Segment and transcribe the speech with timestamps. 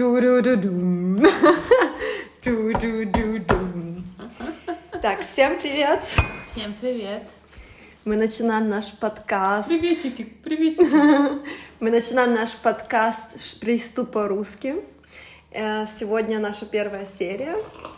[0.00, 1.20] Ту-ду-ду-дум.
[2.42, 4.02] Ту-ду-ду-дум.
[5.02, 6.02] Так, всем привет!
[6.52, 7.24] Всем привет!
[8.06, 9.68] Мы начинаем наш подкаст.
[9.68, 10.88] Приветики, приветики.
[11.80, 14.76] Мы начинаем наш подкаст «Шпристу по-русски».
[15.50, 17.56] Э, Сегодня наша первая серия.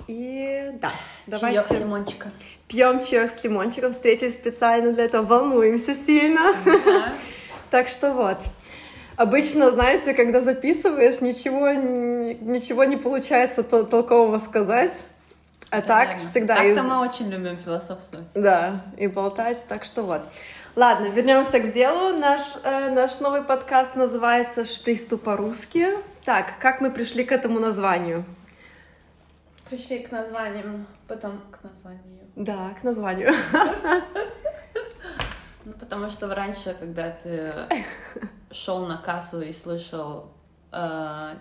[0.09, 0.97] И да, Чаёк
[1.29, 2.33] с давайте лимончика.
[2.67, 3.93] пьем чаек с лимончиком.
[3.93, 5.25] Встретились специально для этого.
[5.25, 6.53] Волнуемся сильно.
[6.65, 7.13] Да.
[7.71, 8.39] Так что вот.
[9.27, 14.93] Обычно, знаете, когда записываешь, ничего, не- ничего не получается то- толкового сказать.
[15.71, 16.25] А так Реально.
[16.25, 18.27] всегда Так-то из- мы очень любим философствовать.
[18.35, 20.23] Да, и болтать, так что вот.
[20.75, 22.19] Ладно, вернемся к делу.
[22.19, 25.87] Наш, э, наш новый подкаст называется «Шпристу по-русски».
[26.25, 28.25] Так, как мы пришли к этому названию?
[29.71, 32.03] Пришли к названиям, потом к названию.
[32.35, 33.33] Да, к названию.
[35.65, 37.53] Ну, потому что раньше, когда ты
[38.51, 40.33] шел на кассу и слышал
[40.73, 41.35] э,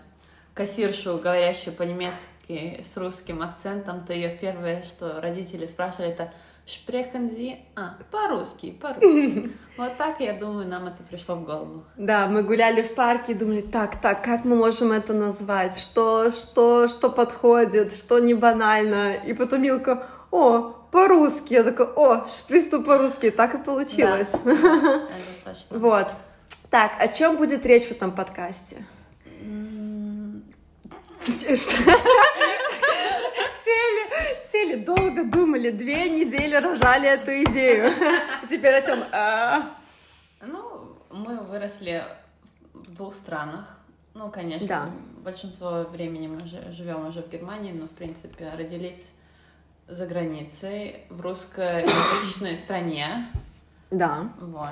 [0.53, 6.31] кассиршу, говорящую по-немецки с русским акцентом, то ее первое, что родители спрашивали, это
[6.67, 9.51] «Sprechen Sie?» А, по-русски, по-русски.
[9.77, 11.83] Вот так, я думаю, нам это пришло в голову.
[11.97, 15.77] Да, мы гуляли в парке и думали, так, так, как мы можем это назвать?
[15.77, 19.13] Что, что, что подходит, что не банально?
[19.13, 21.53] И потом Милка, о, по-русски.
[21.53, 23.31] Я такая, о, шпристу по-русски.
[23.31, 24.33] Так и получилось.
[24.45, 25.07] Это
[25.43, 25.79] точно.
[25.79, 26.07] Вот.
[26.69, 28.85] Так, о чем будет речь в этом подкасте?
[33.63, 37.91] Сели, сели, долго думали, две недели рожали эту идею.
[38.49, 39.03] Теперь о чем?
[39.11, 39.71] А,
[40.41, 42.03] Ну, мы выросли
[42.73, 43.77] в двух странах.
[44.13, 44.89] Ну, конечно, Да.
[45.23, 49.09] большинство времени мы жи- живем уже в Германии, но, в принципе, родились
[49.87, 53.27] за границей, в русскоязычной стране.
[53.89, 54.29] Да.
[54.39, 54.69] Вот.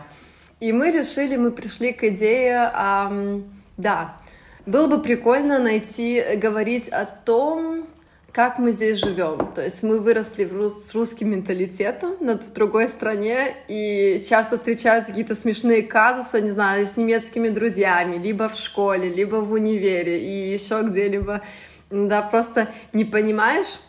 [0.60, 3.46] И мы решили, мы пришли к идее, ам,
[3.78, 4.18] да,
[4.66, 7.88] было бы прикольно найти, говорить о том,
[8.32, 9.52] как мы здесь живем.
[9.54, 15.12] То есть мы выросли в рус- с русским менталитетом на другой стране, и часто встречаются
[15.12, 20.54] какие-то смешные казусы, не знаю, с немецкими друзьями, либо в школе, либо в универе, и
[20.54, 21.42] еще где-либо.
[21.90, 23.80] Да, просто не понимаешь,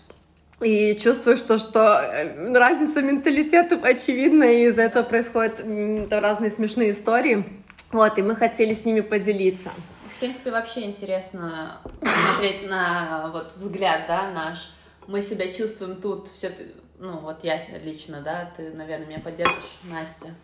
[0.61, 6.93] и чувствуешь то, что э, разница менталитетов очевидна, и из-за этого происходят там разные смешные
[6.93, 7.45] истории.
[7.93, 9.71] Вот, и мы хотели с ними поделиться.
[10.17, 14.71] В принципе, вообще интересно смотреть на вот взгляд, да, наш.
[15.07, 16.53] Мы себя чувствуем тут, все,
[16.99, 20.35] ну, вот я лично, да, ты, наверное, меня поддержишь, Настя.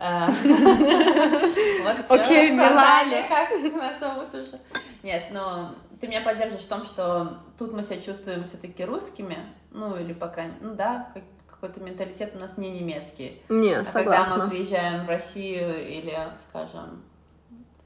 [0.00, 0.32] Всё
[2.08, 3.28] Окей, Милана.
[3.28, 3.50] как
[4.00, 4.58] зовут уже.
[5.02, 9.36] Нет, но ты меня поддержишь в том, что тут мы себя чувствуем все-таки русскими,
[9.70, 13.40] ну, или, по крайней мере, ну, да, как- какой-то менталитет у нас не немецкий.
[13.50, 14.48] Не, А когда мы согласна.
[14.48, 16.16] приезжаем в Россию или,
[16.48, 17.02] скажем,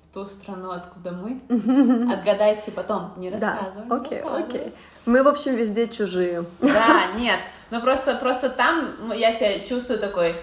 [0.03, 1.41] в ту страну, откуда мы,
[2.13, 3.87] отгадайте потом, не Да, рассказывай.
[3.87, 4.75] не окей, окей.
[5.07, 6.45] Мы, в общем, везде чужие.
[6.61, 10.37] Да, нет, ну просто, просто там я себя чувствую такой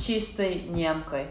[0.00, 1.28] чистой немкой.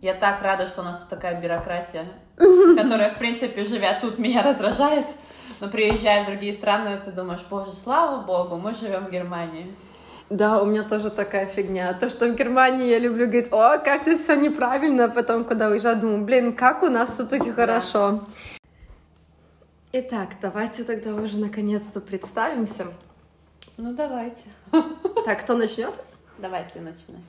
[0.00, 2.06] Я так рада, что у нас такая бюрократия,
[2.36, 5.06] которая, в принципе, живя тут, меня раздражает.
[5.60, 9.74] Но приезжая в другие страны, ты думаешь, боже, слава богу, мы живем в Германии.
[10.30, 11.92] Да, у меня тоже такая фигня.
[11.92, 15.68] То, что в Германии я люблю говорить, о, как здесь все неправильно, а потом, когда
[15.68, 18.22] уезжаю, думаю, блин, как у нас все-таки хорошо.
[19.92, 22.86] Итак, давайте тогда уже наконец-то представимся.
[23.76, 24.44] Ну, давайте.
[25.26, 25.92] Так, кто начнет?
[26.38, 27.20] Давай, ты начинай.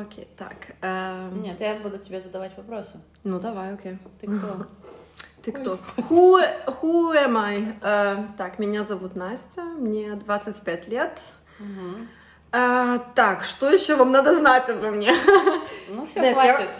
[0.00, 0.54] Окей, так.
[0.82, 3.00] эм, Нет, я буду тебе задавать вопросы.
[3.24, 3.98] Ну, давай, окей.
[4.20, 4.66] Ты кто?
[5.42, 5.78] Ты кто?
[5.96, 6.40] Who,
[6.80, 7.74] who am I?
[7.82, 11.20] Э, так, меня зовут Настя, мне 25 лет.
[11.58, 12.08] Мгм.
[12.52, 15.12] А, так, что еще вам надо знать обо мне?
[15.88, 16.70] Ну, все, Нет, я- хватит.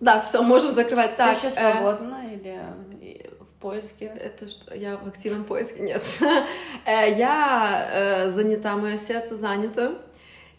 [0.00, 1.16] Да, все, можем закрывать.
[1.16, 2.60] Так, Ты еще э, свободна или
[3.40, 4.06] в поиске?
[4.06, 4.74] Это что?
[4.74, 5.80] Я в активном поиске?
[5.82, 6.04] Нет.
[6.86, 9.94] Э, Я э, занята, мое сердце занято.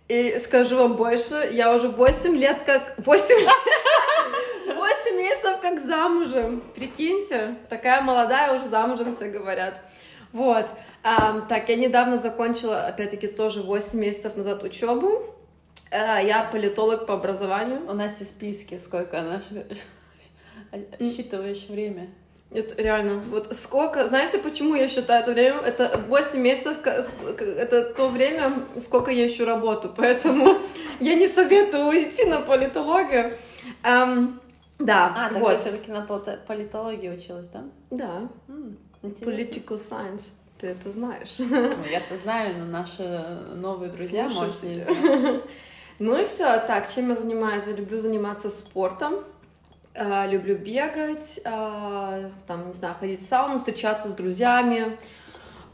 [0.08, 2.94] И скажу вам больше, я уже 8 лет как...
[2.98, 3.50] 8 лет?
[4.68, 6.62] 8 месяцев как замужем.
[6.76, 9.82] Прикиньте, такая молодая, уже замужем все говорят.
[10.32, 10.68] Вот.
[11.02, 15.36] Ам, так, я недавно закончила, опять-таки, тоже 8 месяцев назад учебу.
[15.90, 17.90] Э, Я политолог по образованию.
[17.90, 19.42] У Насти списки, сколько она
[21.00, 22.10] считываешь время.
[22.52, 25.60] Это реально, вот сколько, знаете, почему я считаю это время?
[25.60, 30.58] Это 8 месяцев, это то время, сколько я ищу работу, поэтому
[31.00, 33.34] я не советую идти на политологию.
[33.84, 34.40] Ам,
[34.80, 35.58] да, А, так вот.
[35.58, 37.64] ты все-таки на политологии училась, да?
[37.92, 39.32] Да, М, интересно.
[39.32, 41.36] political science, ты это знаешь.
[41.40, 43.22] Ну, я-то знаю, но наши
[43.56, 45.44] новые друзья, может, не знают.
[45.98, 47.68] Ну и все, так, чем я занимаюсь?
[47.68, 49.24] Я люблю заниматься спортом.
[49.98, 54.98] А, люблю бегать, а, там, не знаю, ходить в сауну, встречаться с друзьями.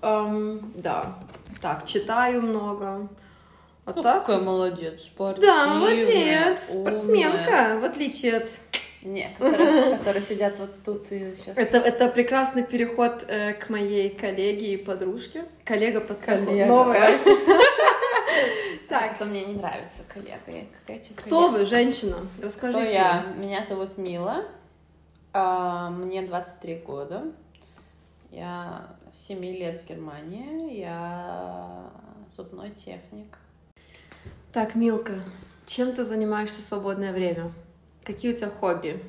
[0.02, 1.16] Ам, да,
[1.60, 3.08] так, читаю много.
[3.86, 4.26] А Ну, так?
[4.26, 5.56] какая молодец, спортивная.
[5.56, 6.58] Да, молодец, умная.
[6.58, 8.50] спортсменка, в отличие от...
[9.02, 11.58] Не, которые, которые сидят вот тут и сейчас.
[11.58, 15.46] Это, это прекрасный переход э, к моей коллеге и подружке.
[15.66, 16.46] Коллега по цеху.
[16.46, 16.68] Коллега.
[16.68, 17.18] Новая.
[18.92, 20.68] Так, это мне не нравится коллега.
[20.86, 22.18] Тебе Кто вы, женщина?
[22.36, 22.92] Кто Расскажите.
[22.92, 23.24] я?
[23.38, 24.44] Меня зовут Мила.
[25.32, 27.24] А, Мне 23 года.
[28.32, 30.78] Я с 7 лет в Германии.
[30.78, 31.90] Я
[32.36, 33.38] зубной техник.
[34.52, 35.22] Так, Милка,
[35.66, 37.54] чем ты занимаешься в свободное время?
[38.04, 39.02] Какие у тебя хобби?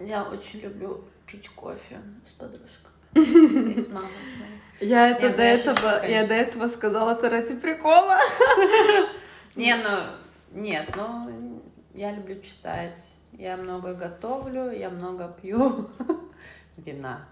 [0.00, 2.92] Я очень люблю пить кофе с подружками.
[3.72, 4.90] И с мамой своей.
[4.90, 8.18] Я это до этого, я до этого сказала это ради прикола.
[9.58, 11.60] Не, ну, нет, ну,
[11.92, 13.02] я люблю читать.
[13.32, 15.90] Я много готовлю, я много пью
[16.76, 17.26] вина.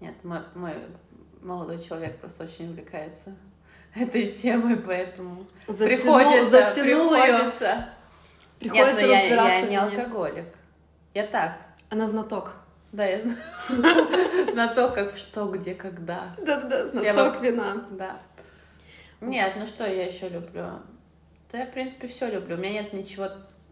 [0.00, 0.72] Нет, мой, мой
[1.42, 3.36] молодой человек просто очень увлекается
[3.94, 7.24] этой темой, поэтому Затянул, приходится, затянул ее.
[7.24, 7.88] приходится.
[8.58, 10.46] Приходится Нет, ну, я, разбираться я в не алкоголик.
[11.12, 11.58] Я так.
[11.90, 12.54] Она знаток.
[12.92, 13.36] Да, я знаю.
[14.54, 16.34] На то, как что, где, когда.
[16.38, 17.84] Да-да-да, знаток вина.
[17.90, 18.18] Да.
[19.20, 20.66] Нет, ну что я еще люблю?
[21.50, 22.56] Да я, в принципе, все люблю.
[22.56, 23.28] У меня нет ничего,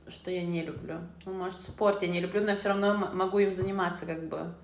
[0.08, 0.98] что я не люблю.
[1.24, 4.54] Ну, может, спорт я не люблю, но я все равно могу им заниматься, как бы.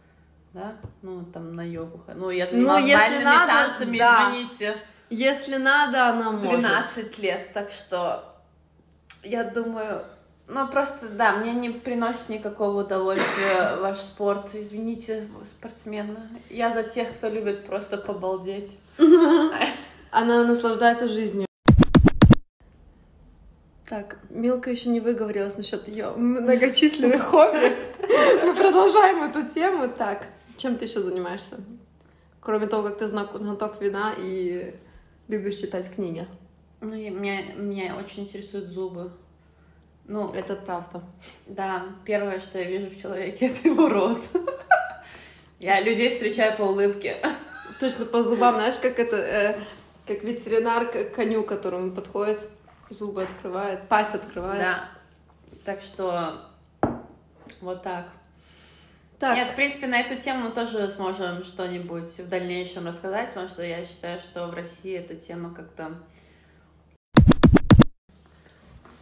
[0.53, 0.77] Да?
[1.03, 2.03] Ну, там, на йогу.
[2.15, 4.31] Ну, я занималась если бальными надо, танцами, да.
[4.31, 4.77] извините,
[5.11, 6.51] Если надо, она может.
[6.51, 7.53] 12 лет.
[7.53, 8.25] Так что,
[9.23, 10.05] я думаю...
[10.49, 14.53] Ну, просто, да, мне не приносит никакого удовольствия ваш спорт.
[14.55, 16.19] Извините, спортсмены.
[16.49, 18.77] Я за тех, кто любит просто побалдеть.
[20.11, 21.47] Она наслаждается жизнью.
[23.89, 27.77] Так, Милка еще не выговорилась насчет ее многочисленных хобби.
[28.45, 29.89] Мы продолжаем эту тему.
[29.89, 30.27] Так,
[30.57, 31.57] чем ты еще занимаешься?
[32.41, 34.75] Кроме того, как ты знак- знаток вина и
[35.29, 36.27] любишь читать книги.
[36.81, 39.13] Ну, и меня, меня очень интересуют зубы.
[40.07, 41.03] Ну, Это правда.
[41.47, 44.25] да, первое, что я вижу в человеке, это его рот.
[45.59, 47.19] Я людей встречаю по улыбке.
[47.79, 49.59] Точно по зубам, знаешь, как это, э,
[50.11, 52.41] как ветеринар к коню, к которому подходит,
[52.89, 54.61] зубы открывает, пасть открывает.
[54.61, 54.89] Да.
[55.65, 56.49] Так что
[57.61, 58.07] вот так.
[59.21, 63.49] Так, Нет, в принципе, на эту тему мы тоже сможем что-нибудь в дальнейшем рассказать, потому
[63.49, 65.93] что я считаю, что в России эта тема как-то...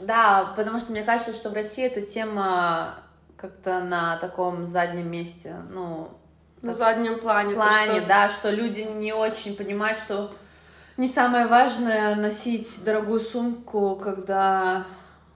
[0.00, 2.96] Да, потому что мне кажется, что в России эта тема
[3.36, 5.56] как-то на таком заднем месте.
[5.70, 6.10] Ну,
[6.60, 7.54] на заднем плане.
[7.54, 10.32] плане, что- да, что люди не очень понимают, что
[10.98, 14.84] не самое важное носить дорогую сумку, когда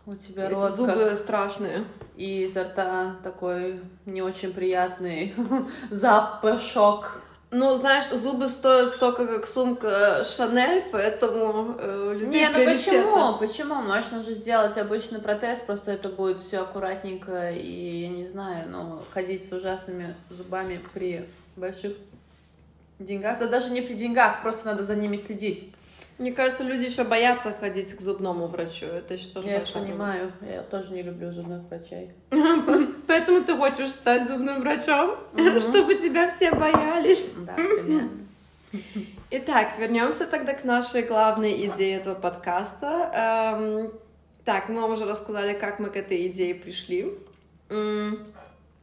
[0.04, 1.84] у тебя Эти рот зубы как- страшные.
[2.16, 5.34] и изо рта такой не очень приятный
[5.90, 7.20] запашок.
[7.54, 13.36] Ну, знаешь, зубы стоят столько, как сумка Шанель, поэтому э, людей Не, ну почему?
[13.38, 13.74] Почему?
[13.74, 19.00] Можно же сделать обычный протез, просто это будет все аккуратненько и, я не знаю, ну,
[19.12, 21.92] ходить с ужасными зубами при больших
[22.98, 23.38] деньгах.
[23.38, 25.72] Да даже не при деньгах, просто надо за ними следить.
[26.18, 28.86] Мне кажется, люди еще боятся ходить к зубному врачу.
[28.86, 32.10] Это еще тоже Я большая понимаю, я тоже не люблю зубных врачей.
[32.28, 32.88] проблема.
[33.06, 35.16] Поэтому ты хочешь стать зубным врачом,
[35.60, 37.34] чтобы тебя все боялись.
[37.38, 38.10] Да, примерно.
[39.30, 43.56] Итак, вернемся тогда к нашей главной идее этого подкаста.
[43.58, 43.92] Эм,
[44.44, 47.12] так, мы вам уже рассказали, как мы к этой идее пришли.
[47.70, 48.24] М,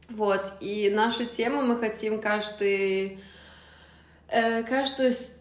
[0.08, 3.20] Вот, и нашу тему мы хотим каждый,
[4.30, 5.34] э, каждый, с-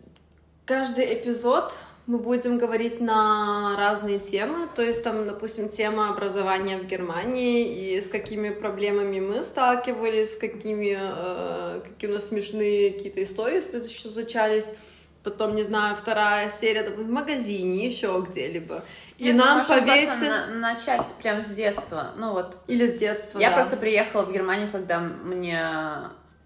[0.66, 1.76] каждый эпизод
[2.08, 8.02] мы будем говорить на разные темы, то есть там, допустим, тема образования в Германии и
[8.02, 14.74] с какими проблемами мы сталкивались, с какими, э, какие у нас смешные какие-то истории случались.
[15.22, 18.84] Потом, не знаю, вторая серия, допустим, в магазине, еще где-либо.
[19.18, 22.12] И Нет, нам, поверьте, на- начать прям с детства.
[22.18, 23.58] Ну вот, или с детства, я да.
[23.58, 25.62] просто приехала в Германию, когда мне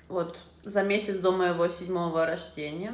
[0.10, 2.94] вот за месяц до моего седьмого рождения,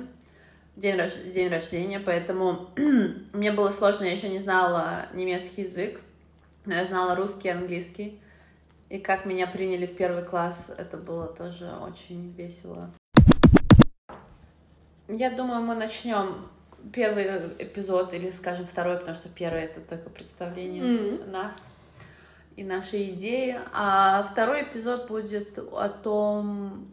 [0.75, 2.69] день, рож- день рождения, поэтому
[3.33, 5.99] мне было сложно, я еще не знала немецкий язык,
[6.65, 8.19] но я знала русский и английский.
[8.89, 12.89] И как меня приняли в первый класс, это было тоже очень весело.
[15.07, 16.47] Я думаю, мы начнем
[16.91, 17.25] первый
[17.59, 21.31] эпизод, или, скажем, второй, потому что первый это только представление Мгм.
[21.31, 21.71] нас
[22.55, 23.59] и нашей идеи.
[23.73, 26.87] А второй эпизод будет о том,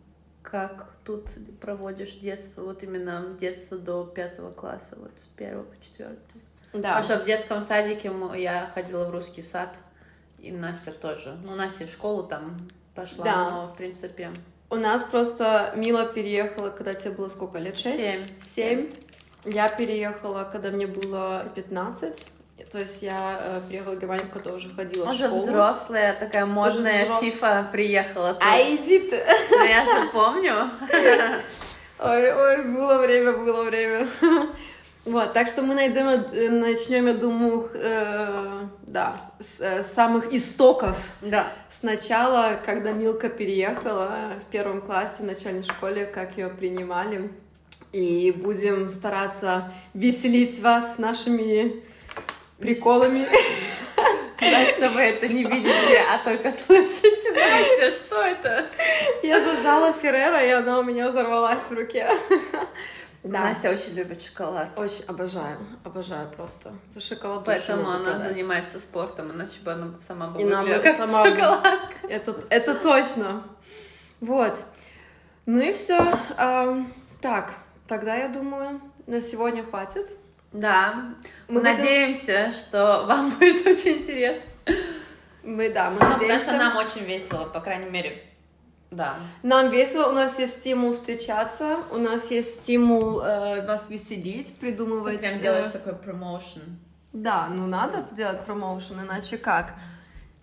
[0.51, 1.29] как тут
[1.61, 6.41] проводишь детство, вот именно детство до пятого класса, вот с первого по четвертый.
[6.73, 7.01] Да.
[7.01, 9.77] Потому что в детском садике я ходила в русский сад,
[10.39, 11.37] и Настя тоже.
[11.45, 12.57] Ну, Настя в школу там
[12.95, 13.51] пошла, Да.
[13.51, 14.31] но, в принципе...
[14.69, 17.79] У нас просто Мила переехала, когда тебе было сколько лет?
[17.79, 18.43] Шесть?
[18.43, 18.89] Семь.
[18.89, 18.91] Семь.
[19.45, 22.29] Я переехала, когда мне было 15.
[22.71, 25.43] То есть я э, приехала в Германию, когда уже ходила в Уже школу.
[25.43, 28.35] взрослая, такая модная взро- фифа приехала.
[28.35, 28.43] тут.
[28.43, 29.23] А иди ты!
[29.51, 30.71] Ну, я же помню.
[31.99, 34.09] Ой, ой, было время, было время.
[35.07, 41.13] Вот, так что мы найдем, э, начнем, я думаю, э, да, с э, самых истоков.
[41.21, 41.47] Да.
[41.71, 47.31] Сначала, когда Милка переехала в первом классе в начальной школе, как ее принимали.
[47.93, 51.85] И будем стараться веселить вас нашими
[52.59, 53.27] приколами.
[54.37, 57.33] Удачно вы это не видите, а только слышите.
[57.33, 58.67] Настя, что это?
[59.23, 62.09] Я зажала Феррера, и она у меня взорвалась в руке.
[63.23, 63.41] Да.
[63.41, 64.69] Настя очень любит шоколад.
[64.77, 66.73] Очень обожаю, обожаю просто.
[66.91, 68.33] За шоколад Поэтому она продать.
[68.33, 71.31] занимается спортом, иначе бы она сама бы выглядела как сама бы.
[71.31, 71.65] шоколад.
[72.09, 73.43] Это, это точно.
[74.21, 74.63] Вот.
[75.47, 75.99] Ну и все.
[77.21, 77.55] так,
[77.89, 80.17] тогда я думаю, на сегодня хватит.
[80.53, 80.95] Да,
[81.49, 84.43] Мы мы будем- надеемся, что вам будет очень интересно.
[85.43, 86.47] Мы, да, мы Ну, потому надеемся.
[86.47, 88.23] что нам очень весело, по крайней мере.
[88.91, 89.17] Да.
[89.43, 94.61] Нам весело, у нас есть стимул встречаться, у нас есть стимул э, вас веселить, Ты
[94.61, 95.21] придумывать...
[95.21, 96.79] прям э, делаешь такой промоушен.
[97.13, 99.75] Да, ну надо делать промоушен, иначе как?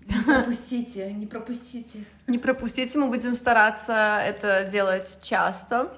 [0.08, 2.04] Не пропустите, не пропустите.
[2.28, 5.98] Не пропустите, мы будем стараться это делать часто.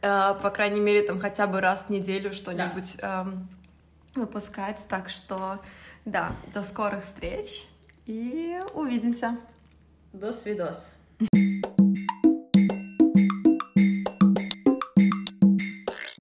[0.00, 3.48] Э, по крайней мере, там хотя бы раз в неделю что-нибудь эм,
[4.14, 4.86] выпускать.
[4.88, 5.60] Так что,
[6.04, 7.66] да, до скорых встреч
[8.06, 9.36] и увидимся.
[10.12, 10.92] До свидос.